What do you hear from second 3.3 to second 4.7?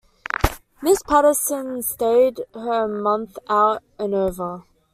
out and over.